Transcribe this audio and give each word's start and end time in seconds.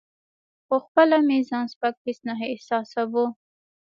خو 0.65 0.75
خپله 0.85 1.17
مې 1.27 1.37
ځان 1.49 1.65
سپک 1.73 1.93
هیڅ 2.05 2.19
نه 2.27 2.33
احساساوه. 2.53 3.25